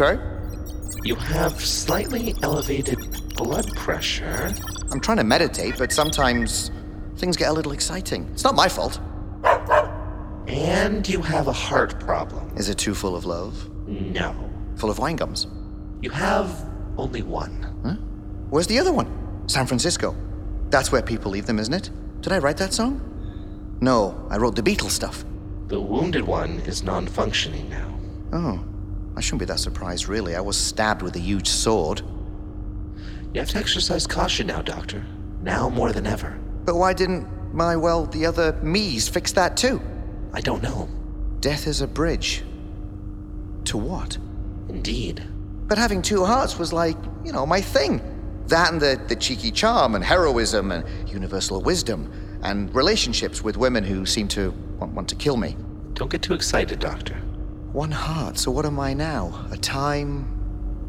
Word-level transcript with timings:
Okay? 0.00 0.22
You 1.02 1.16
have 1.16 1.60
slightly 1.60 2.34
elevated 2.42 2.98
blood 3.34 3.66
pressure. 3.74 4.54
I'm 4.92 5.00
trying 5.00 5.16
to 5.16 5.24
meditate, 5.24 5.76
but 5.76 5.92
sometimes 5.92 6.70
things 7.16 7.36
get 7.36 7.48
a 7.48 7.52
little 7.52 7.72
exciting. 7.72 8.28
It's 8.32 8.44
not 8.44 8.54
my 8.54 8.68
fault. 8.68 9.00
And 10.46 11.08
you 11.08 11.20
have 11.22 11.48
a 11.48 11.52
heart 11.52 11.98
problem. 11.98 12.56
Is 12.56 12.68
it 12.68 12.78
too 12.78 12.94
full 12.94 13.16
of 13.16 13.24
love? 13.24 13.68
No. 13.88 14.34
Full 14.76 14.88
of 14.90 15.00
wine 15.00 15.16
gums? 15.16 15.48
You 16.00 16.10
have 16.10 16.64
only 16.96 17.22
one. 17.22 17.66
Huh? 17.84 17.94
Where's 18.50 18.68
the 18.68 18.78
other 18.78 18.92
one? 18.92 19.08
San 19.48 19.66
Francisco. 19.66 20.14
That's 20.70 20.92
where 20.92 21.02
people 21.02 21.32
leave 21.32 21.46
them, 21.46 21.58
isn't 21.58 21.74
it? 21.74 21.90
Did 22.20 22.32
I 22.32 22.38
write 22.38 22.56
that 22.58 22.72
song? 22.72 23.00
No, 23.80 24.26
I 24.30 24.36
wrote 24.36 24.54
the 24.54 24.62
Beatles 24.62 24.90
stuff. 24.90 25.24
The 25.66 25.80
wounded 25.80 26.24
one 26.24 26.60
is 26.60 26.82
non 26.82 27.06
functioning 27.08 27.68
now. 27.68 27.98
Oh, 28.32 28.64
I 29.18 29.20
shouldn't 29.20 29.40
be 29.40 29.46
that 29.46 29.58
surprised, 29.58 30.08
really. 30.08 30.36
I 30.36 30.40
was 30.40 30.56
stabbed 30.56 31.02
with 31.02 31.16
a 31.16 31.18
huge 31.18 31.48
sword. 31.48 32.02
You 33.34 33.40
have 33.40 33.50
to 33.50 33.58
exercise 33.58 34.06
caution 34.06 34.46
now, 34.46 34.62
Doctor. 34.62 35.04
Now 35.42 35.68
more 35.68 35.92
than 35.92 36.06
ever. 36.06 36.38
But 36.64 36.76
why 36.76 36.92
didn't 36.92 37.26
my, 37.52 37.74
well, 37.74 38.06
the 38.06 38.26
other 38.26 38.52
me's 38.62 39.08
fix 39.08 39.32
that 39.32 39.56
too? 39.56 39.82
I 40.32 40.40
don't 40.40 40.62
know. 40.62 40.88
Death 41.40 41.66
is 41.66 41.80
a 41.80 41.88
bridge. 41.88 42.44
To 43.64 43.76
what? 43.76 44.18
Indeed. 44.68 45.26
But 45.66 45.78
having 45.78 46.00
two 46.00 46.24
hearts 46.24 46.56
was 46.56 46.72
like, 46.72 46.96
you 47.24 47.32
know, 47.32 47.44
my 47.44 47.60
thing. 47.60 48.00
That 48.46 48.72
and 48.72 48.80
the, 48.80 49.00
the 49.08 49.16
cheeky 49.16 49.50
charm 49.50 49.96
and 49.96 50.04
heroism 50.04 50.70
and 50.70 50.84
universal 51.08 51.60
wisdom 51.60 52.12
and 52.44 52.72
relationships 52.72 53.42
with 53.42 53.56
women 53.56 53.82
who 53.82 54.06
seem 54.06 54.28
to 54.28 54.52
want, 54.78 54.92
want 54.92 55.08
to 55.08 55.16
kill 55.16 55.36
me. 55.36 55.56
Don't 55.94 56.10
get 56.10 56.22
too 56.22 56.34
excited, 56.34 56.78
Doctor. 56.78 57.20
One 57.72 57.90
heart, 57.90 58.38
so 58.38 58.50
what 58.50 58.64
am 58.64 58.80
I 58.80 58.94
now? 58.94 59.46
A 59.50 59.56
time 59.56 60.26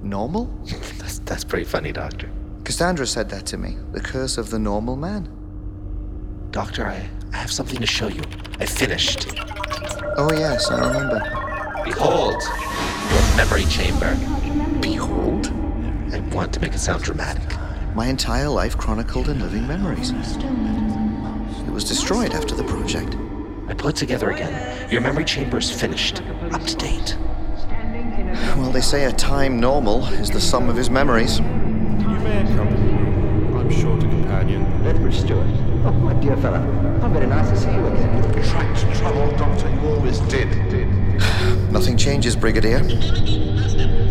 normal? 0.01 0.45
That's, 0.97 1.19
that's 1.19 1.43
pretty 1.43 1.65
funny, 1.65 1.91
Doctor. 1.91 2.29
Cassandra 2.63 3.05
said 3.05 3.29
that 3.29 3.45
to 3.47 3.57
me. 3.57 3.77
The 3.91 3.99
curse 3.99 4.37
of 4.37 4.49
the 4.49 4.59
normal 4.59 4.95
man. 4.95 5.27
Doctor, 6.51 6.87
I, 6.87 7.09
I 7.33 7.37
have 7.37 7.51
something 7.51 7.79
to 7.79 7.85
show 7.85 8.07
you. 8.07 8.21
I 8.59 8.65
finished. 8.65 9.27
Oh, 10.17 10.31
yes, 10.31 10.69
I 10.71 10.87
remember. 10.87 11.19
Behold, 11.83 12.41
your 13.11 13.37
memory 13.37 13.65
chamber. 13.65 14.15
Behold, 14.81 15.47
I 16.13 16.19
want 16.33 16.53
to 16.53 16.59
make 16.59 16.73
it 16.73 16.79
sound 16.79 17.03
dramatic. 17.03 17.57
my 17.95 18.07
entire 18.07 18.49
life 18.49 18.77
chronicled 18.77 19.29
in 19.29 19.39
living 19.39 19.67
memories. 19.67 20.11
It 20.11 21.71
was 21.71 21.83
destroyed 21.83 22.33
after 22.33 22.55
the 22.55 22.63
project. 22.63 23.15
I 23.69 23.75
put 23.75 23.93
it 23.93 23.97
together 23.97 24.31
again. 24.31 24.89
Your 24.91 25.01
memory 25.01 25.25
chamber 25.25 25.59
is 25.59 25.69
finished, 25.69 26.23
up 26.51 26.63
to 26.63 26.75
date. 26.75 27.15
Well, 28.57 28.71
they 28.71 28.81
say 28.81 29.05
a 29.05 29.11
time 29.11 29.59
normal 29.59 30.05
is 30.05 30.31
the 30.31 30.41
sum 30.41 30.69
of 30.69 30.75
his 30.75 30.89
memories. 30.89 31.37
You 31.37 31.45
may 31.45 32.41
accompany 32.41 32.91
me. 32.91 33.59
I'm 33.59 33.69
short 33.69 34.03
a 34.03 34.07
companion. 34.07 34.83
Lethbridge 34.83 35.19
Stewart. 35.19 35.45
Oh, 35.85 35.91
my 35.91 36.13
dear 36.15 36.35
fellow. 36.37 36.59
How 36.99 37.09
very 37.09 37.27
nice 37.27 37.47
to 37.51 37.57
see 37.57 37.71
you 37.71 37.85
again. 37.85 38.43
Tracked 38.49 38.97
trouble, 38.97 39.29
Doctor. 39.37 39.69
You 39.69 39.79
always 39.81 40.19
did. 40.21 40.49
Nothing 41.71 41.95
changes, 41.95 42.35
Brigadier. 42.35 42.79
The 42.79 42.95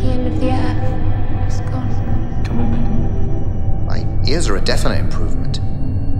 end 0.04 0.26
of 0.28 0.40
the 0.40 0.50
earth 0.52 1.52
is 1.52 1.60
gone. 1.62 2.44
Come 2.44 2.58
with 2.58 2.78
me. 2.78 4.06
My 4.06 4.28
ears 4.30 4.48
are 4.48 4.56
a 4.56 4.60
definite 4.60 5.00
improvement. 5.00 5.58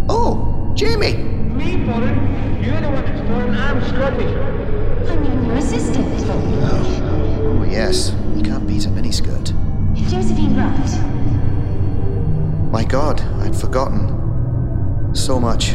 Oh, 0.09 0.73
Jamie! 0.77 1.17
Me, 1.19 1.85
Potter. 1.87 2.48
You're 2.61 2.81
the 2.81 2.91
one 2.91 3.05
that's 3.05 3.21
foreign. 3.29 3.55
I'm 3.55 3.81
Scottish. 3.85 4.35
I'm 5.11 5.45
your 5.47 5.57
assistant. 5.57 6.07
Oh, 6.31 6.33
Oh, 6.71 7.59
oh 7.61 7.65
yes. 7.65 8.13
You 8.37 8.43
can't 8.43 8.67
beat 8.67 8.85
a 8.87 8.89
miniskirt. 8.89 9.53
Josephine 10.11 10.57
Wright. 10.57 10.91
My 12.73 12.85
god, 12.85 13.21
I'd 13.43 13.57
forgotten. 13.57 15.15
So 15.15 15.41
much. 15.41 15.75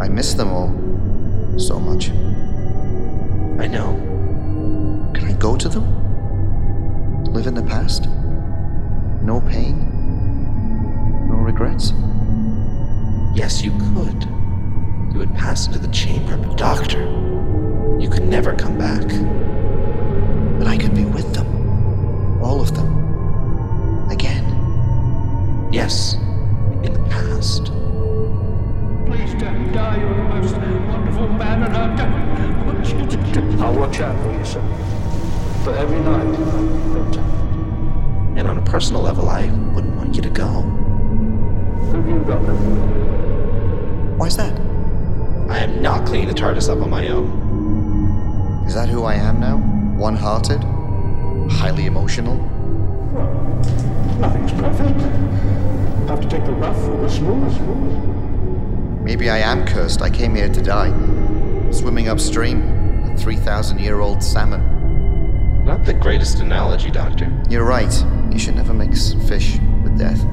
I 0.00 0.08
miss 0.08 0.34
them 0.34 0.48
all. 0.50 0.68
So 1.58 1.78
much. 1.78 2.10
I 3.60 3.66
know. 3.66 3.96
Can 5.14 5.24
I 5.28 5.32
go 5.34 5.56
to 5.56 5.68
them? 5.68 7.24
Live 7.32 7.46
in 7.46 7.54
the 7.54 7.62
past? 7.62 8.06
No 9.22 9.40
pain? 9.48 9.76
No 11.28 11.34
regrets? 11.36 11.92
Yes, 13.34 13.62
you 13.62 13.70
could. 13.70 14.24
You 15.12 15.18
would 15.18 15.34
pass 15.34 15.66
into 15.66 15.78
the 15.78 15.88
chamber, 15.88 16.36
but 16.36 16.56
Doctor, 16.56 17.00
you 17.98 18.08
could 18.10 18.24
never 18.24 18.54
come 18.54 18.76
back. 18.76 19.06
But 20.58 20.66
I 20.66 20.76
could 20.76 20.94
be 20.94 21.04
with 21.04 21.32
them. 21.32 22.42
All 22.42 22.60
of 22.60 22.74
them. 22.74 24.10
Again. 24.10 24.44
Yes, 25.72 26.14
in 26.82 26.92
the 26.92 27.08
past. 27.08 27.66
Please 29.06 29.34
don't 29.40 29.72
die. 29.72 29.98
You're 30.00 30.16
the 30.16 30.24
most 30.24 30.54
wonderful 30.88 31.28
man, 31.28 31.62
and 31.62 31.76
I 31.76 31.96
don't 31.96 32.66
want 32.66 32.86
you 32.88 33.06
to 33.06 33.16
die. 33.32 33.64
I'll 33.64 33.74
watch 33.74 34.00
out 34.00 34.20
for 34.22 34.32
you, 34.32 34.44
sir. 34.44 34.62
For 35.64 35.74
every 35.74 36.00
night, 36.00 36.32
Doctor. 36.94 37.20
And 38.36 38.48
on 38.48 38.58
a 38.58 38.62
personal 38.62 39.02
level, 39.02 39.28
I 39.28 39.46
wouldn't 39.74 39.96
want 39.96 40.16
you 40.16 40.22
to 40.22 40.30
go. 40.30 40.79
You 41.92 42.24
got? 42.26 42.38
Why's 44.16 44.36
that? 44.36 44.58
I 45.48 45.58
am 45.58 45.82
not 45.82 46.06
cleaning 46.06 46.28
the 46.28 46.34
TARDIS 46.34 46.68
up 46.68 46.80
on 46.82 46.90
my 46.90 47.08
own. 47.08 48.64
Is 48.66 48.74
that 48.74 48.88
who 48.88 49.02
I 49.02 49.14
am 49.14 49.40
now? 49.40 49.56
One 49.98 50.14
hearted? 50.14 50.62
Highly 51.50 51.86
emotional? 51.86 52.36
Nothing's 54.20 54.52
perfect. 54.52 55.00
Have 56.08 56.20
to 56.20 56.28
take 56.28 56.44
the 56.44 56.52
rough 56.52 56.88
with 56.88 57.00
the 57.00 57.08
smooth. 57.10 59.02
Maybe 59.02 59.28
I 59.28 59.38
am 59.38 59.66
cursed. 59.66 60.00
I 60.02 60.10
came 60.10 60.36
here 60.36 60.48
to 60.48 60.62
die. 60.62 60.90
Swimming 61.72 62.08
upstream, 62.08 63.10
a 63.12 63.16
3,000 63.16 63.80
year 63.80 63.98
old 63.98 64.22
salmon. 64.22 65.64
Not 65.64 65.84
the 65.84 65.94
greatest 65.94 66.38
analogy, 66.38 66.90
Doctor. 66.92 67.32
You're 67.48 67.64
right. 67.64 67.92
You 68.30 68.38
should 68.38 68.54
never 68.54 68.72
mix 68.72 69.14
fish 69.28 69.58
with 69.82 69.98
death. 69.98 70.24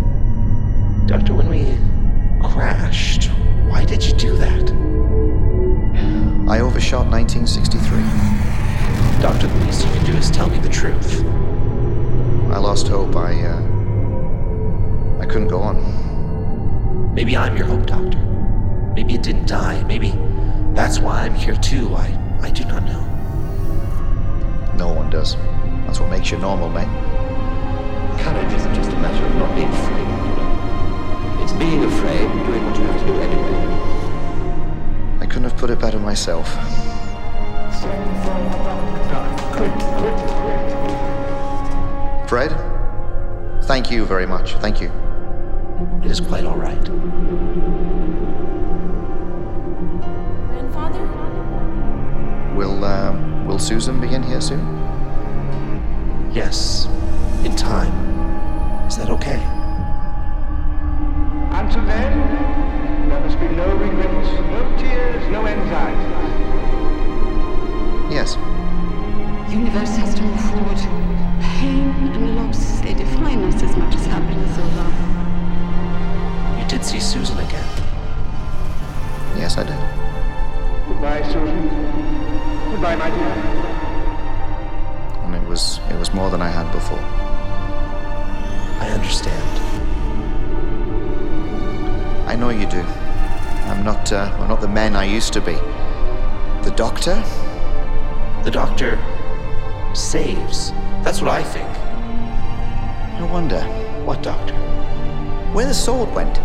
Doctor, 1.08 1.34
when 1.34 1.48
we 1.48 1.64
crashed, 2.50 3.30
why 3.70 3.86
did 3.86 4.04
you 4.04 4.12
do 4.12 4.36
that? 4.36 4.72
I 6.50 6.60
overshot 6.60 7.08
1963. 7.08 9.22
Doctor, 9.22 9.48
the 9.48 9.66
least 9.66 9.86
you 9.86 9.92
can 9.94 10.06
do 10.06 10.12
is 10.18 10.30
tell 10.30 10.50
me 10.50 10.60
the 10.60 10.68
truth. 10.68 11.22
I 12.52 12.58
lost 12.58 12.90
hope. 12.90 13.16
I, 13.16 13.42
uh. 13.42 13.62
I 15.22 15.26
couldn't 15.26 15.48
go 15.48 15.60
on. 15.60 17.14
Maybe 17.16 17.38
I'm 17.38 17.56
your 17.56 17.68
hope, 17.68 17.86
Doctor. 17.86 18.20
Maybe 18.94 19.14
it 19.14 19.24
didn't 19.24 19.48
die. 19.48 19.82
Maybe 19.84 20.12
that's 20.74 21.00
why 21.00 21.22
I'm 21.22 21.36
here 21.36 21.56
too. 21.56 21.96
I, 21.96 22.20
I 22.42 22.52
do 22.52 22.66
not 22.66 22.84
know. 22.84 23.00
No 24.76 24.92
one 24.92 25.10
does. 25.10 25.38
That's 25.86 26.02
what 26.02 26.10
makes 26.10 26.32
you 26.32 26.38
normal, 26.38 26.68
mate. 26.70 26.90
Courage 28.20 28.54
isn't 28.54 28.76
just 28.76 28.92
a 28.92 28.96
matter 28.98 29.26
of 29.26 29.36
not 29.36 29.56
being 29.56 29.70
afraid. 29.70 29.97
You 31.60 31.66
know. 31.66 31.84
It's 31.84 31.84
being 31.84 31.84
afraid 31.84 32.22
and 32.22 32.46
doing 32.46 32.66
what 32.66 32.78
you 32.78 32.84
have 32.86 33.00
to 33.00 33.06
do 33.06 33.14
anyway. 33.14 33.58
I 35.22 35.26
couldn't 35.26 35.44
have 35.44 35.58
put 35.58 35.70
it 35.70 35.80
better 35.80 36.00
myself. 36.00 36.48
Fred? 42.28 42.52
Thank 43.64 43.90
you 43.92 44.06
very 44.06 44.26
much. 44.26 44.56
Thank 44.56 44.82
you. 44.82 44.92
It 46.04 46.12
is 46.12 46.20
quite 46.20 46.46
all 46.46 46.58
right. 46.58 46.84
Grandfather? 50.50 51.00
Will, 52.56 52.84
uh, 52.84 53.46
will 53.46 53.60
Susan 53.60 54.00
be 54.02 54.14
in 54.14 54.24
here 54.24 54.42
soon? 54.42 54.66
Yes, 56.34 56.88
in 57.44 57.56
time. 57.56 57.92
Is 58.88 58.98
that 58.98 59.10
okay? 59.10 59.57
Until 61.68 61.84
then, 61.84 63.10
there 63.10 63.20
must 63.20 63.38
be 63.42 63.48
no 63.50 63.76
regrets, 63.76 64.30
no 64.56 64.78
tears, 64.78 65.28
no 65.30 65.46
anxiety. 65.46 66.14
Yes. 68.10 68.38
universe 69.52 69.98
has 69.98 70.16
to 70.16 70.22
move 70.22 70.40
forward. 70.50 70.78
Pain 71.60 71.90
and 72.16 72.38
loss, 72.38 72.80
they 72.80 72.94
define 72.94 73.44
us 73.44 73.62
as 73.62 73.76
much 73.76 73.96
as 73.96 74.06
happiness 74.06 74.58
or 74.58 74.64
love. 74.80 74.96
You 76.58 76.66
did 76.70 76.86
see 76.86 77.02
Susan 77.02 77.38
again. 77.38 77.68
Yes, 79.36 79.58
I 79.58 79.64
did. 79.64 79.78
Goodbye, 80.88 81.22
Susan. 81.24 81.68
Goodbye, 82.72 82.96
my 82.96 83.10
dear. 83.10 83.34
And 85.26 85.36
it 85.36 85.44
was, 85.50 85.82
it 85.90 86.00
was 86.00 86.14
more 86.14 86.30
than 86.30 86.42
I 86.42 86.48
had 86.48 86.72
before. 86.72 87.04
I 88.80 88.90
understand. 88.90 89.67
I 92.38 92.40
know 92.40 92.50
you 92.50 92.68
do. 92.68 92.82
I'm 93.72 93.84
not, 93.84 94.14
uh, 94.14 94.32
I'm 94.40 94.48
not 94.48 94.62
the 94.62 94.68
man 94.68 94.96
I 94.96 95.06
used 95.06 95.34
to 95.34 95.42
be. 95.42 95.54
The 96.64 96.72
doctor? 96.76 97.16
The 98.44 98.52
doctor 98.52 99.00
saves. 99.96 100.70
That's 101.04 101.20
what 101.20 101.32
I 101.32 101.42
think. 101.42 101.68
I 101.68 103.28
wonder 103.32 103.60
What 104.06 104.22
doctor? 104.22 104.54
where 105.52 105.66
the 105.66 105.74
sword 105.74 106.14
went. 106.14 106.40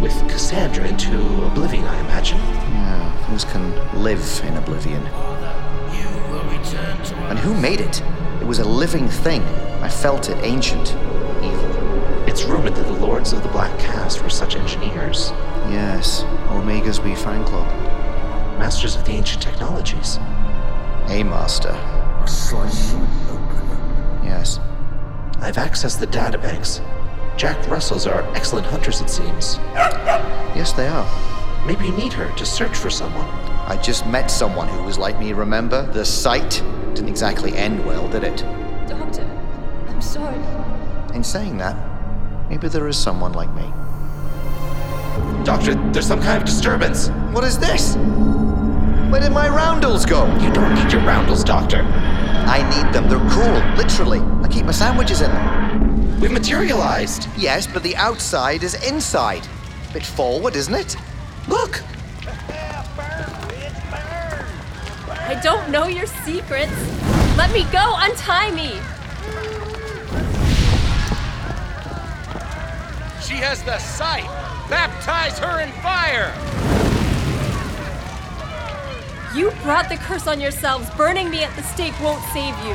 With 0.00 0.14
Cassandra 0.30 0.86
into 0.86 1.16
oblivion, 1.46 1.82
I 1.82 1.98
imagine. 2.02 2.38
Yeah, 2.38 3.26
things 3.26 3.44
can 3.44 3.74
live 4.04 4.40
in 4.44 4.56
oblivion. 4.56 5.04
And 7.26 7.36
who 7.40 7.52
made 7.52 7.80
it? 7.80 8.00
It 8.40 8.46
was 8.46 8.60
a 8.60 8.64
living 8.64 9.08
thing. 9.08 9.42
I 9.82 9.88
felt 9.88 10.28
it 10.30 10.38
ancient, 10.44 10.94
rumored 12.46 12.74
that 12.74 12.86
the 12.86 12.92
Lords 13.06 13.32
of 13.32 13.42
the 13.42 13.48
Black 13.50 13.76
Caste 13.78 14.22
were 14.22 14.30
such 14.30 14.56
engineers, 14.56 15.30
Yes, 15.68 16.22
Omega's 16.48 17.00
We 17.00 17.14
fan 17.14 17.44
club. 17.44 17.66
masters 18.58 18.94
of 18.96 19.04
the 19.04 19.12
ancient 19.12 19.42
technologies. 19.42 20.18
A 21.08 21.22
master. 21.24 21.72
Yes. 24.24 24.58
I've 25.40 25.56
accessed 25.56 26.00
the 26.00 26.06
databanks. 26.06 26.80
Jack 27.36 27.68
Russells 27.68 28.06
are 28.06 28.22
excellent 28.34 28.66
hunters, 28.66 29.00
it 29.00 29.10
seems. 29.10 29.56
Yes, 30.54 30.72
they 30.72 30.86
are. 30.88 31.06
Maybe 31.66 31.86
you 31.86 31.92
need 31.96 32.12
her 32.14 32.34
to 32.36 32.46
search 32.46 32.76
for 32.76 32.90
someone. 32.90 33.26
I 33.68 33.76
just 33.82 34.06
met 34.06 34.30
someone 34.30 34.68
who 34.68 34.82
was 34.84 34.98
like 34.98 35.18
me, 35.18 35.32
remember? 35.32 35.84
The 35.92 36.04
sight 36.04 36.62
didn't 36.94 37.08
exactly 37.08 37.54
end 37.56 37.84
well, 37.84 38.08
did 38.08 38.24
it? 38.24 38.36
Doctor, 38.88 39.22
I'm 39.88 40.00
sorry. 40.00 40.38
In 41.14 41.22
saying 41.24 41.58
that, 41.58 41.76
maybe 42.48 42.68
there 42.68 42.88
is 42.88 42.96
someone 42.96 43.32
like 43.32 43.52
me. 43.54 43.72
Doctor, 45.44 45.74
there's 45.92 46.06
some 46.06 46.20
kind 46.20 46.38
of 46.38 46.44
disturbance. 46.44 47.08
What 47.32 47.44
is 47.44 47.58
this? 47.58 47.96
Where 49.10 49.20
did 49.20 49.32
my 49.32 49.48
roundels 49.48 50.04
go? 50.04 50.26
You 50.38 50.52
don't 50.52 50.74
need 50.74 50.92
your 50.92 51.02
roundels, 51.02 51.44
Doctor. 51.44 51.82
I 51.82 52.62
need 52.70 52.92
them. 52.92 53.08
They're 53.08 53.30
cool, 53.30 53.76
literally. 53.76 54.20
I 54.44 54.48
keep 54.48 54.64
my 54.64 54.72
sandwiches 54.72 55.20
in 55.20 55.30
them. 55.30 56.20
We've 56.20 56.32
materialized. 56.32 57.28
Yes, 57.36 57.66
but 57.66 57.82
the 57.82 57.94
outside 57.96 58.62
is 58.62 58.74
inside. 58.88 59.46
A 59.90 59.92
Bit 59.92 60.04
forward, 60.04 60.56
isn't 60.56 60.74
it? 60.74 60.96
Look! 61.48 61.82
I 65.28 65.38
don't 65.42 65.70
know 65.70 65.86
your 65.86 66.06
secrets. 66.06 66.72
Let 67.36 67.52
me 67.52 67.64
go. 67.72 67.94
Untie 67.98 68.50
me. 68.52 68.80
She 73.26 73.34
has 73.34 73.60
the 73.64 73.76
sight. 73.78 74.22
Baptize 74.70 75.36
her 75.40 75.60
in 75.60 75.72
fire. 75.82 76.32
You 79.34 79.50
brought 79.64 79.88
the 79.88 79.96
curse 79.96 80.28
on 80.28 80.40
yourselves. 80.40 80.88
Burning 80.90 81.28
me 81.28 81.42
at 81.42 81.54
the 81.56 81.62
stake 81.64 81.98
won't 82.00 82.22
save 82.26 82.56
you. 82.64 82.74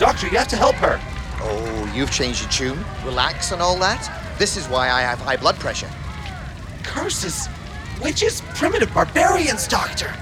Doctor, 0.00 0.26
you 0.26 0.36
have 0.36 0.48
to 0.48 0.56
help 0.56 0.74
her. 0.76 1.00
Oh, 1.42 1.92
you've 1.94 2.10
changed 2.10 2.42
your 2.42 2.50
tune. 2.50 2.84
Relax 3.04 3.52
and 3.52 3.62
all 3.62 3.78
that. 3.78 4.10
This 4.36 4.56
is 4.56 4.66
why 4.66 4.90
I 4.90 5.02
have 5.02 5.20
high 5.20 5.36
blood 5.36 5.54
pressure. 5.60 5.88
Curses, 6.82 7.48
witches, 8.02 8.40
primitive 8.56 8.92
barbarians, 8.92 9.68
Doctor. 9.68 10.12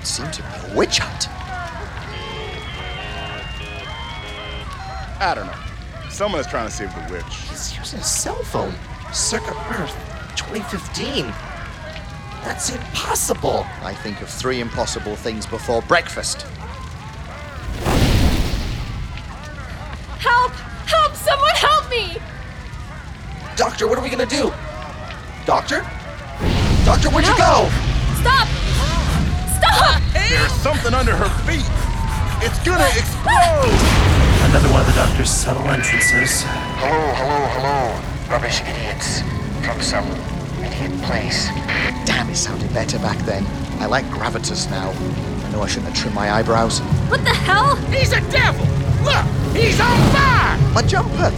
It 0.00 0.06
seemed 0.06 0.32
to 0.32 0.40
be 0.40 0.72
a 0.72 0.74
witch 0.74 1.00
hunt. 1.00 1.28
I 5.20 5.34
don't 5.34 5.46
know. 5.46 5.73
Someone 6.14 6.40
is 6.40 6.46
trying 6.46 6.68
to 6.68 6.72
save 6.72 6.94
the 6.94 7.12
witch. 7.12 7.24
He's 7.50 7.76
using 7.76 7.98
a 7.98 8.02
cell 8.04 8.40
phone. 8.44 8.72
Circa 9.12 9.50
Earth 9.70 9.96
2015. 10.36 11.24
That's 12.44 12.70
impossible. 12.70 13.66
I 13.82 13.94
think 13.94 14.20
of 14.20 14.28
three 14.28 14.60
impossible 14.60 15.16
things 15.16 15.44
before 15.44 15.82
breakfast. 15.82 16.42
Help! 20.20 20.52
Help! 20.86 21.16
Someone 21.16 21.50
help 21.56 21.90
me! 21.90 22.18
Doctor, 23.56 23.88
what 23.88 23.98
are 23.98 24.02
we 24.04 24.08
gonna 24.08 24.24
do? 24.24 24.52
Doctor? 25.46 25.80
Doctor, 26.84 27.10
where'd 27.10 27.26
you 27.26 27.36
go? 27.36 27.68
Stop! 28.22 28.46
Stop! 29.58 30.00
There's 30.12 30.52
something 30.62 30.94
under 30.94 31.16
her 31.16 31.28
feet. 31.42 31.66
It's 32.40 32.64
gonna 32.64 32.86
ah! 32.86 34.12
explode. 34.14 34.23
Another 34.42 34.68
one 34.72 34.80
of 34.80 34.86
the 34.86 34.92
doctor's 34.94 35.30
subtle 35.30 35.68
entrances. 35.68 36.42
Hello, 36.82 37.14
hello, 37.14 37.46
hello. 37.54 38.30
Rubbish 38.30 38.60
idiots. 38.62 39.22
From 39.64 39.80
some 39.80 40.06
idiot 40.62 40.92
place. 41.02 41.48
Damn, 42.06 42.28
it 42.30 42.36
sounded 42.36 42.72
better 42.72 42.98
back 42.98 43.18
then. 43.26 43.46
I 43.80 43.86
like 43.86 44.04
gravitas 44.06 44.70
now. 44.70 44.90
I 45.46 45.50
know 45.52 45.62
I 45.62 45.66
shouldn't 45.66 45.88
have 45.88 45.96
trimmed 45.96 46.14
my 46.14 46.30
eyebrows. 46.32 46.80
What 47.10 47.24
the 47.24 47.30
hell? 47.30 47.76
He's 47.92 48.12
a 48.12 48.20
devil. 48.30 48.66
Look, 49.04 49.24
he's 49.54 49.80
on 49.80 49.96
fire. 50.12 50.58
My 50.72 50.82
jumper. 50.82 51.30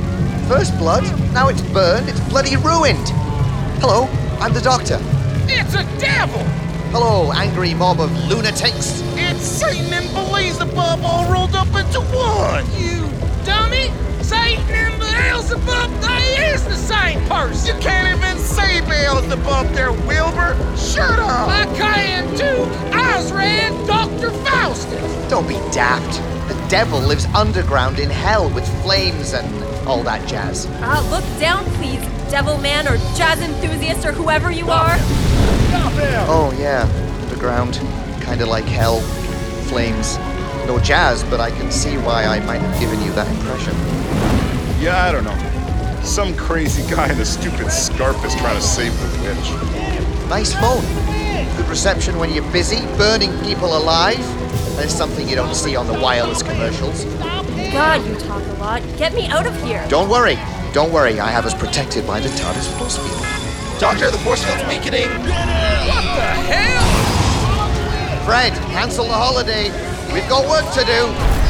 First 0.49 0.79
blood, 0.79 1.03
now 1.33 1.49
it's 1.49 1.63
burned, 1.73 2.09
it's 2.09 2.21
bloody 2.29 2.57
ruined. 2.57 3.09
Hello, 3.81 4.09
I'm 4.41 4.53
the 4.53 4.61
doctor. 4.61 4.99
It's 5.49 5.75
a 5.75 5.83
devil. 5.99 6.43
Hello, 6.93 7.33
angry 7.33 7.75
mob 7.75 8.01
of 8.01 8.13
lunatics. 8.29 9.03
It's 9.17 9.43
Satan 9.45 9.93
and 9.93 10.07
Beelzebub 10.15 11.01
all 11.03 11.31
rolled 11.33 11.57
up 11.57 11.67
into 11.75 12.01
one. 12.15 12.26
You 12.79 13.09
dummy. 13.45 13.91
Satan 14.23 14.65
and 14.71 14.99
Beelzebub, 15.01 15.91
they 16.01 16.53
is 16.53 16.65
the 16.65 16.75
same 16.75 17.25
person. 17.29 17.77
You 17.77 17.83
can't 17.83 18.17
even 18.17 18.39
say 18.39 18.81
Beelzebub 18.81 19.69
there, 19.75 19.93
Wilbur. 19.93 20.57
Shut 20.77 21.19
up. 21.19 21.49
I 21.49 21.65
can 21.77 22.37
too. 22.37 22.65
I 22.97 23.17
was 23.19 23.31
read 23.33 23.71
Dr. 23.87 24.31
Faustus. 24.45 25.31
Don't 25.31 25.47
be 25.47 25.55
daft. 25.71 26.21
The 26.49 26.69
devil 26.69 26.99
lives 26.99 27.27
underground 27.27 27.99
in 28.01 28.11
hell 28.11 28.51
with 28.51 28.67
flames 28.83 29.33
and 29.33 29.47
all 29.87 30.03
that 30.03 30.27
jazz. 30.27 30.67
Ah, 30.81 31.07
look 31.11 31.25
down, 31.41 31.65
please, 31.77 32.01
devil 32.31 32.59
man 32.59 32.89
or 32.89 32.97
jazz 33.17 33.41
enthusiast 33.41 34.05
or 34.05 34.13
whoever 34.13 34.51
you 34.51 34.71
are. 34.71 34.97
Oh, 36.29 36.57
yeah, 36.59 36.83
underground. 37.23 37.75
Kinda 38.23 38.47
like 38.47 38.65
hell. 38.65 39.01
Flames. 39.69 40.19
No 40.67 40.81
jazz, 40.81 41.23
but 41.25 41.41
I 41.41 41.51
can 41.51 41.71
see 41.71 41.97
why 41.99 42.25
I 42.25 42.41
might 42.41 42.59
have 42.59 42.81
given 42.81 43.01
you 43.01 43.13
that 43.13 43.29
impression. 43.29 43.73
Yeah, 44.83 45.05
I 45.05 45.13
don't 45.13 45.23
know. 45.23 46.03
Some 46.03 46.37
crazy 46.37 46.83
guy 46.91 47.13
in 47.13 47.21
a 47.21 47.25
stupid 47.25 47.71
scarf 47.71 48.25
is 48.25 48.35
trying 48.35 48.57
to 48.57 48.63
save 48.63 48.93
the 48.99 49.07
witch. 49.23 50.29
Nice 50.29 50.53
phone. 50.55 50.85
Good 51.57 51.69
reception 51.69 52.19
when 52.19 52.33
you're 52.33 52.51
busy, 52.51 52.81
burning 52.97 53.33
people 53.45 53.77
alive. 53.77 54.19
There's 54.77 54.93
something 54.93 55.29
you 55.29 55.37
don't 55.37 55.55
see 55.55 55.77
on 55.77 55.87
the 55.87 55.95
wireless 55.95 56.43
commercials. 56.43 57.05
God, 57.73 58.05
you 58.05 58.17
talk 58.17 58.43
a 58.43 58.53
lot. 58.55 58.83
Get 58.99 59.15
me 59.15 59.29
out 59.29 59.47
of 59.47 59.55
here. 59.63 59.87
Don't 59.89 60.09
worry. 60.09 60.37
Don't 60.73 60.93
worry, 60.93 61.21
I 61.21 61.31
have 61.31 61.47
us 61.47 61.55
protected 61.55 62.07
by 62.07 62.19
the 62.21 62.29
TARDIS 62.31 62.69
force 62.77 62.99
field. 62.99 63.81
Doctor, 63.81 64.11
the 64.11 64.19
force 64.19 64.43
field's 64.45 64.67
weakening. 64.69 65.09
What 65.09 66.03
the 66.03 66.35
hell? 66.51 68.25
Fred, 68.27 68.53
cancel 68.71 69.07
the 69.07 69.15
holiday. 69.15 69.71
We've 70.17 70.27
got 70.31 70.49
work 70.49 70.73
to 70.73 70.85
do. 70.87 71.46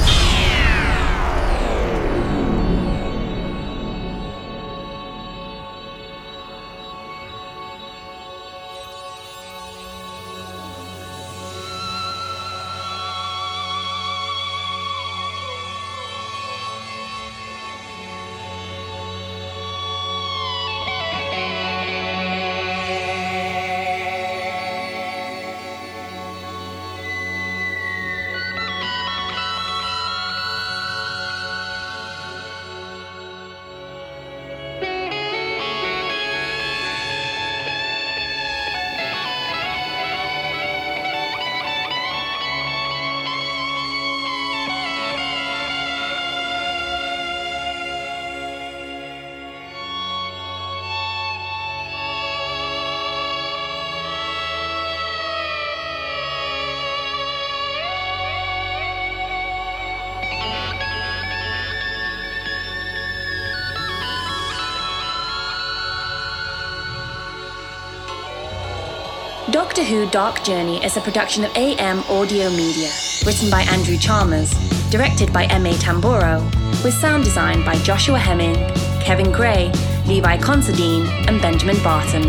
Doctor 69.56 69.82
Who 69.84 70.06
Dark 70.10 70.44
Journey 70.44 70.84
is 70.84 70.98
a 70.98 71.00
production 71.00 71.42
of 71.42 71.56
AM 71.56 72.00
Audio 72.10 72.50
Media, 72.50 72.90
written 73.24 73.50
by 73.50 73.62
Andrew 73.62 73.96
Chalmers, 73.96 74.50
directed 74.90 75.32
by 75.32 75.44
M.A. 75.46 75.72
Tamburo, 75.76 76.44
with 76.84 76.92
sound 76.92 77.24
design 77.24 77.64
by 77.64 77.74
Joshua 77.76 78.18
Hemming, 78.18 78.54
Kevin 79.00 79.32
Gray, 79.32 79.72
Levi 80.04 80.36
Considine, 80.36 81.06
and 81.26 81.40
Benjamin 81.40 81.82
Barton. 81.82 82.24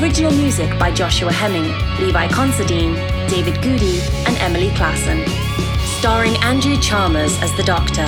Original 0.00 0.30
music 0.30 0.78
by 0.78 0.92
Joshua 0.92 1.32
Hemming, 1.32 1.66
Levi 1.98 2.28
Considine, 2.28 2.94
David 3.28 3.60
Goody, 3.60 3.98
and 4.24 4.36
Emily 4.38 4.68
Klassen. 4.68 5.26
Starring 5.98 6.36
Andrew 6.44 6.76
Chalmers 6.76 7.36
as 7.42 7.52
the 7.56 7.64
Doctor, 7.64 8.06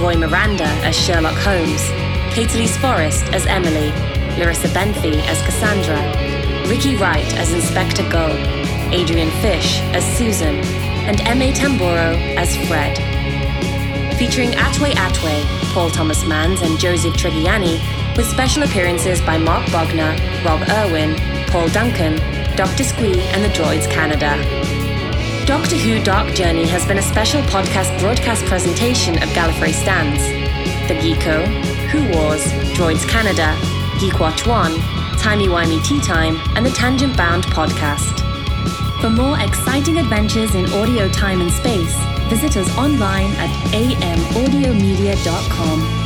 Roy 0.00 0.14
Miranda 0.14 0.70
as 0.86 0.94
Sherlock 0.94 1.34
Holmes, 1.38 1.82
Kate 2.32 2.54
Elise 2.54 2.76
Forrest 2.76 3.24
as 3.34 3.44
Emily, 3.46 3.90
Larissa 4.38 4.68
Benfey 4.68 5.18
as 5.26 5.42
Cassandra, 5.42 6.29
Ricky 6.70 6.94
Wright 6.94 7.26
as 7.36 7.52
Inspector 7.52 8.08
Gull, 8.10 8.30
Adrian 8.94 9.28
Fish 9.42 9.80
as 9.92 10.04
Susan, 10.16 10.54
and 11.04 11.20
M.A. 11.22 11.52
Tamburo 11.52 12.14
as 12.36 12.56
Fred. 12.68 12.96
Featuring 14.16 14.50
Atway 14.52 14.92
Atway, 14.92 15.42
Paul 15.74 15.90
Thomas 15.90 16.24
Mans, 16.24 16.62
and 16.62 16.78
Joseph 16.78 17.14
Trigiani, 17.14 17.80
with 18.16 18.24
special 18.24 18.62
appearances 18.62 19.20
by 19.20 19.36
Mark 19.36 19.66
Bogner, 19.70 20.16
Rob 20.44 20.60
Irwin, 20.68 21.16
Paul 21.48 21.68
Duncan, 21.70 22.14
Dr. 22.54 22.84
Squee, 22.84 23.20
and 23.20 23.42
the 23.42 23.48
Droids 23.48 23.90
Canada. 23.90 24.38
Doctor 25.46 25.74
Who 25.74 26.00
Dark 26.04 26.36
Journey 26.36 26.68
has 26.68 26.86
been 26.86 26.98
a 26.98 27.02
special 27.02 27.42
podcast 27.42 27.98
broadcast 27.98 28.44
presentation 28.44 29.20
of 29.20 29.28
Gallifrey 29.30 29.72
Stands, 29.72 30.22
The 30.86 30.94
Geeko, 30.94 31.44
Who 31.88 32.16
Wars, 32.16 32.44
Droids 32.78 33.08
Canada, 33.08 33.58
Geek 33.98 34.20
Watch 34.20 34.46
1, 34.46 34.99
Timey 35.20 35.48
Wimey 35.48 35.84
Tea 35.84 36.00
Time, 36.00 36.40
and 36.56 36.64
the 36.64 36.70
Tangent 36.70 37.14
Bound 37.14 37.44
podcast. 37.44 38.18
For 39.02 39.10
more 39.10 39.38
exciting 39.38 39.98
adventures 39.98 40.54
in 40.54 40.72
audio 40.72 41.10
time 41.10 41.42
and 41.42 41.52
space, 41.52 41.94
visit 42.30 42.56
us 42.56 42.74
online 42.78 43.32
at 43.32 43.50
amaudiomedia.com. 43.72 45.99